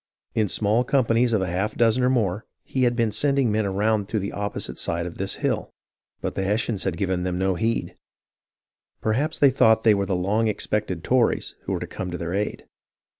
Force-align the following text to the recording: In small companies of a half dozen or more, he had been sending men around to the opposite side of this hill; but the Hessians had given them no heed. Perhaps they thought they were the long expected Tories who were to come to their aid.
In 0.33 0.47
small 0.47 0.83
companies 0.83 1.31
of 1.31 1.43
a 1.43 1.47
half 1.47 1.75
dozen 1.75 2.03
or 2.03 2.09
more, 2.09 2.43
he 2.63 2.85
had 2.85 2.95
been 2.95 3.11
sending 3.11 3.51
men 3.51 3.67
around 3.67 4.09
to 4.09 4.17
the 4.17 4.31
opposite 4.31 4.79
side 4.79 5.05
of 5.05 5.19
this 5.19 5.35
hill; 5.35 5.69
but 6.21 6.33
the 6.33 6.41
Hessians 6.41 6.85
had 6.85 6.97
given 6.97 7.21
them 7.21 7.37
no 7.37 7.53
heed. 7.53 7.93
Perhaps 8.99 9.37
they 9.37 9.51
thought 9.51 9.83
they 9.83 9.93
were 9.93 10.07
the 10.07 10.15
long 10.15 10.47
expected 10.47 11.03
Tories 11.03 11.53
who 11.65 11.73
were 11.73 11.79
to 11.79 11.85
come 11.85 12.09
to 12.09 12.17
their 12.17 12.33
aid. 12.33 12.65